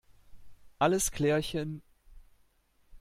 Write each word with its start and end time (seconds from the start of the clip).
Alles 0.79 1.11
klärchen! 1.11 1.83